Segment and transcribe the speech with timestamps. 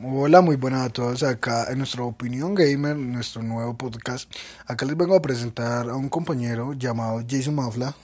[0.00, 4.32] Hola, muy buenas a todos acá en nuestra opinión gamer, nuestro nuevo podcast.
[4.66, 7.94] Acá les vengo a presentar a un compañero llamado Jason Mafla.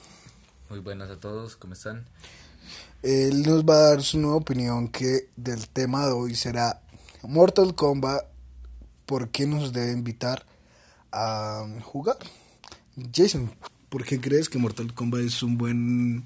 [0.68, 2.04] Muy buenas a todos, ¿cómo están?
[3.02, 6.82] Él nos va a dar su nueva opinión que del tema de hoy será
[7.22, 8.22] Mortal Kombat,
[9.06, 10.44] ¿por qué nos debe invitar
[11.10, 12.18] a jugar?
[13.14, 13.50] Jason,
[13.88, 16.24] ¿por qué crees que Mortal Kombat es un buen,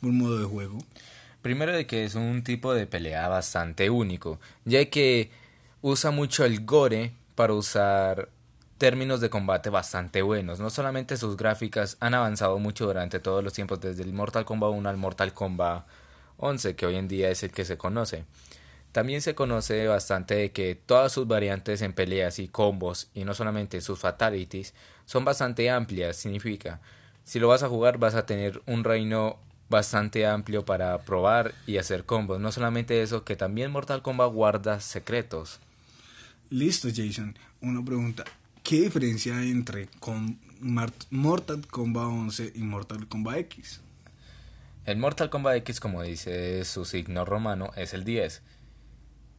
[0.00, 0.78] buen modo de juego?
[1.42, 5.30] Primero de que es un tipo de pelea bastante único, ya que
[5.80, 8.28] usa mucho el gore para usar
[8.78, 10.60] términos de combate bastante buenos.
[10.60, 14.70] No solamente sus gráficas han avanzado mucho durante todos los tiempos, desde el Mortal Kombat
[14.70, 15.84] 1 al Mortal Kombat
[16.36, 18.24] 11, que hoy en día es el que se conoce.
[18.92, 23.34] También se conoce bastante de que todas sus variantes en peleas y combos, y no
[23.34, 24.74] solamente sus fatalities,
[25.06, 26.16] son bastante amplias.
[26.16, 26.80] Significa,
[27.24, 29.38] si lo vas a jugar vas a tener un reino
[29.72, 32.38] bastante amplio para probar y hacer combos.
[32.38, 35.58] No solamente eso, que también Mortal Kombat guarda secretos.
[36.50, 37.36] Listo, Jason.
[37.60, 38.22] Una pregunta.
[38.62, 40.38] ¿Qué diferencia hay entre con
[41.10, 43.80] Mortal Kombat 11 y Mortal Kombat X?
[44.84, 48.42] El Mortal Kombat X, como dice su signo romano, es el 10.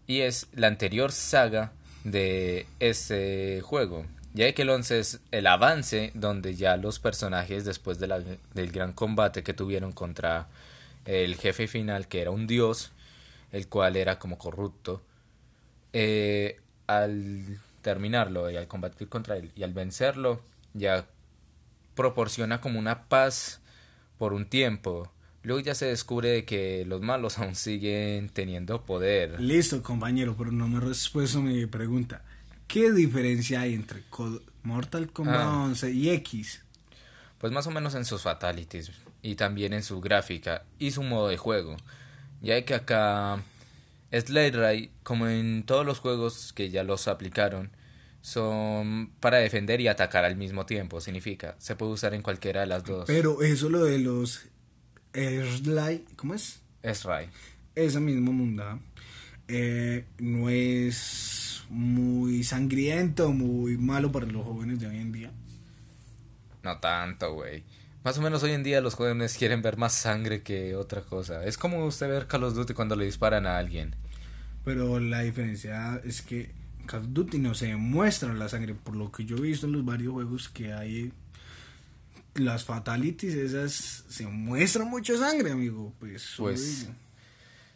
[0.07, 1.71] Y es la anterior saga
[2.03, 4.05] de este juego.
[4.33, 8.71] Ya que el 11 es el avance donde ya los personajes después de la, del
[8.71, 10.47] gran combate que tuvieron contra
[11.05, 12.91] el jefe final que era un dios,
[13.51, 15.03] el cual era como corrupto,
[15.93, 20.41] eh, al terminarlo y al combatir contra él y al vencerlo
[20.73, 21.05] ya
[21.95, 23.61] proporciona como una paz
[24.17, 25.11] por un tiempo.
[25.43, 29.39] Luego ya se descubre que los malos aún siguen teniendo poder.
[29.39, 32.23] Listo, compañero, pero no me respuesto mi pregunta.
[32.67, 34.03] ¿Qué diferencia hay entre
[34.63, 35.89] Mortal Kombat 11 ah.
[35.89, 36.61] y X?
[37.37, 41.27] Pues más o menos en sus fatalities y también en su gráfica y su modo
[41.27, 41.77] de juego.
[42.41, 43.43] Ya que acá
[44.11, 47.71] Slade Ray, como en todos los juegos que ya los aplicaron,
[48.21, 51.01] son para defender y atacar al mismo tiempo.
[51.01, 53.05] Significa, se puede usar en cualquiera de las dos.
[53.07, 54.45] Pero eso lo de los
[55.13, 56.61] Slide, ¿cómo es?
[56.81, 57.29] Es Ray.
[57.75, 58.79] Esa misma munda
[59.47, 61.32] eh, no es
[61.73, 65.31] muy sangriento, muy malo para los jóvenes de hoy en día.
[66.63, 67.63] No tanto, güey.
[68.03, 71.43] Más o menos hoy en día los jóvenes quieren ver más sangre que otra cosa.
[71.45, 73.95] Es como usted ver Call of Duty cuando le disparan a alguien.
[74.63, 78.75] Pero la diferencia es que en Call of Duty no se muestra la sangre.
[78.75, 81.11] Por lo que yo he visto en los varios juegos que hay,
[82.35, 85.93] las fatalities esas se muestra mucha sangre, amigo.
[85.99, 86.89] Pues, pues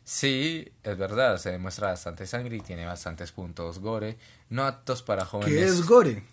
[0.10, 4.18] Sí, es verdad, se demuestra bastante sangre y tiene bastantes puntos gore,
[4.50, 5.54] no aptos para jóvenes.
[5.54, 6.24] ¿Qué es gore?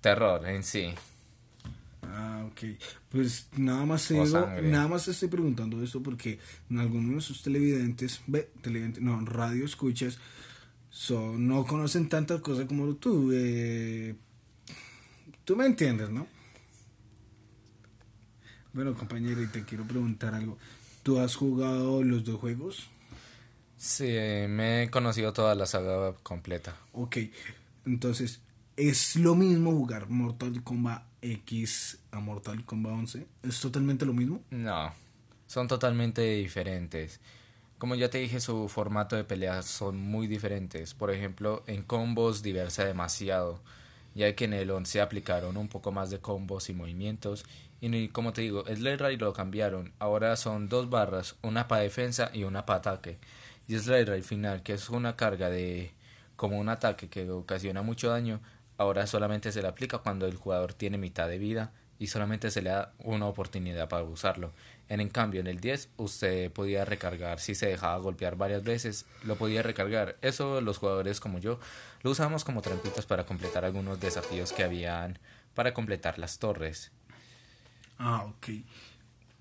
[0.00, 0.92] Terror en sí.
[2.02, 2.76] Ah, ok.
[3.12, 8.50] Pues nada más nada más estoy preguntando esto porque en algunos de sus televidentes, ve,
[8.62, 10.18] televidentes, no, radio escuchas,
[10.90, 13.30] son, no conocen tantas cosas como tú.
[13.32, 14.16] Eh,
[15.44, 16.26] tú me entiendes, ¿no?
[18.72, 20.58] Bueno, compañero, y te quiero preguntar algo.
[21.06, 22.88] ¿Tú has jugado los dos juegos?
[23.76, 24.12] Sí,
[24.48, 26.76] me he conocido toda la saga completa.
[26.92, 27.18] Ok,
[27.84, 28.40] entonces,
[28.76, 33.26] ¿es lo mismo jugar Mortal Kombat X a Mortal Kombat 11?
[33.44, 34.42] ¿Es totalmente lo mismo?
[34.50, 34.92] No,
[35.46, 37.20] son totalmente diferentes.
[37.78, 40.92] Como ya te dije, su formato de peleas son muy diferentes.
[40.92, 43.60] Por ejemplo, en combos diversa demasiado,
[44.16, 47.44] ya que en el 11 aplicaron un poco más de combos y movimientos
[47.80, 49.92] y como te digo, Slade Ray lo cambiaron.
[49.98, 53.18] Ahora son dos barras, una para defensa y una para ataque.
[53.68, 55.92] Y Slade Ray final, que es una carga de
[56.36, 58.40] como un ataque que ocasiona mucho daño,
[58.78, 62.62] ahora solamente se le aplica cuando el jugador tiene mitad de vida y solamente se
[62.62, 64.52] le da una oportunidad para usarlo.
[64.88, 69.06] En, en cambio, en el 10 usted podía recargar, si se dejaba golpear varias veces,
[69.24, 70.16] lo podía recargar.
[70.22, 71.58] Eso los jugadores como yo
[72.02, 75.18] lo usamos como trampitas para completar algunos desafíos que habían
[75.54, 76.92] para completar las torres.
[77.98, 78.48] Ah, ok.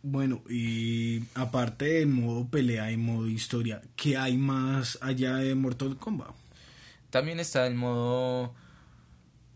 [0.04, 5.98] Bueno, y aparte del modo pelea y modo historia, ¿qué hay más allá de Mortal
[5.98, 6.36] Kombat?
[7.10, 8.54] También está el modo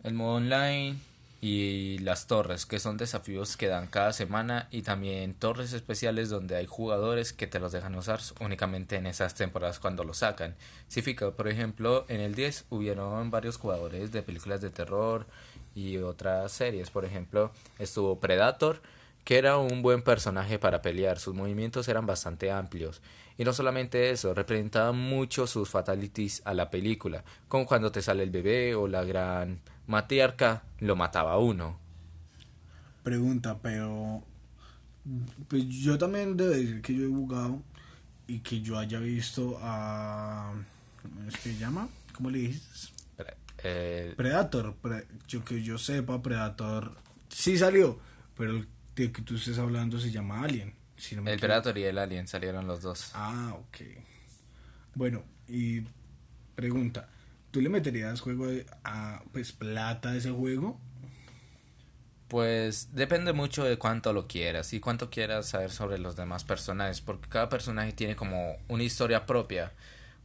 [0.03, 0.97] el modo online
[1.41, 6.57] y las torres, que son desafíos que dan cada semana y también torres especiales donde
[6.57, 10.55] hay jugadores que te los dejan usar únicamente en esas temporadas cuando lo sacan.
[10.87, 15.27] Significa, por ejemplo, en el 10 hubieron varios jugadores de películas de terror
[15.75, 16.89] y otras series.
[16.89, 18.81] Por ejemplo, estuvo Predator,
[19.29, 21.19] que era un buen personaje para pelear.
[21.19, 22.99] Sus movimientos eran bastante amplios.
[23.37, 28.23] Y no solamente eso, representaba mucho sus fatalities a la película, como cuando te sale
[28.23, 31.77] el bebé o la gran matriarca lo mataba a uno.
[33.03, 34.23] Pregunta, pero
[35.47, 37.61] pues yo también debo decir que yo he jugado
[38.25, 40.53] y que yo haya visto a
[41.39, 41.87] se llama?
[42.15, 42.93] ¿Cómo le dices?
[43.61, 44.75] Eh, Predator.
[45.27, 46.97] yo que yo sepa, Predator
[47.29, 47.99] sí salió,
[48.35, 48.67] pero el
[49.03, 50.73] de que tú estés hablando se llama Alien.
[51.25, 53.11] el Predator y el Alien salieron los dos.
[53.13, 53.77] Ah, ok.
[54.95, 55.83] Bueno, y
[56.55, 57.07] pregunta,
[57.51, 58.47] ¿tú le meterías juego
[58.83, 60.79] a pues plata a ese juego?
[62.27, 67.01] Pues depende mucho de cuánto lo quieras y cuánto quieras saber sobre los demás personajes,
[67.01, 69.71] porque cada personaje tiene como una historia propia.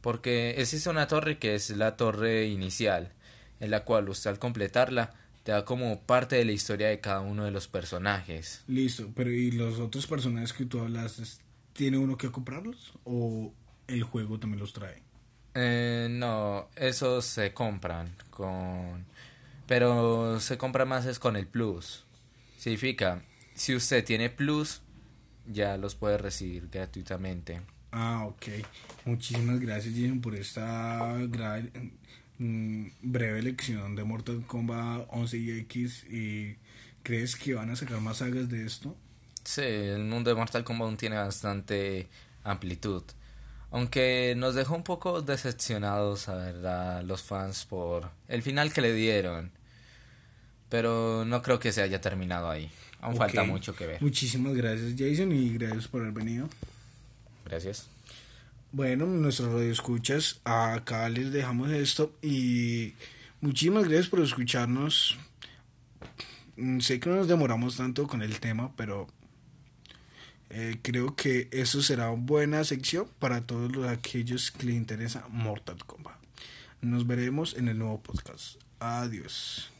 [0.01, 3.11] Porque existe una torre que es la torre inicial,
[3.59, 5.13] en la cual usted al completarla
[5.45, 8.63] te da como parte de la historia de cada uno de los personajes.
[8.67, 11.39] Listo, pero ¿y los otros personajes que tú hablas,
[11.73, 13.53] tiene uno que comprarlos o
[13.87, 15.03] el juego también los trae?
[15.53, 19.05] Eh, no, esos se compran con...
[19.67, 22.05] Pero se compra más es con el plus.
[22.57, 23.21] Significa,
[23.53, 24.81] si usted tiene plus,
[25.45, 27.61] ya los puede recibir gratuitamente.
[27.91, 28.45] Ah, ok.
[29.05, 31.15] Muchísimas gracias, Jason, por esta
[32.39, 36.05] mm, breve lección de Mortal Kombat 11 y X.
[36.09, 36.55] ¿Y
[37.03, 38.95] crees que van a sacar más sagas de esto?
[39.43, 42.07] Sí, el mundo de Mortal Kombat tiene bastante
[42.43, 43.03] amplitud.
[43.71, 48.93] Aunque nos dejó un poco decepcionados, a verdad, los fans por el final que le
[48.93, 49.51] dieron.
[50.69, 52.71] Pero no creo que se haya terminado ahí.
[53.01, 54.01] Aún falta mucho que ver.
[54.01, 56.49] Muchísimas gracias, Jason, y gracias por haber venido.
[57.45, 57.87] Gracias.
[58.75, 62.93] Bueno, nuestros radioescuchas, acá les dejamos esto y
[63.39, 65.17] muchísimas gracias por escucharnos.
[66.57, 69.07] Mm, sé que no nos demoramos tanto con el tema, pero
[70.49, 75.25] eh, creo que eso será una buena sección para todos los, aquellos que les interesa
[75.29, 76.17] Mortal Kombat.
[76.81, 78.57] Nos veremos en el nuevo podcast.
[78.81, 79.71] Adiós.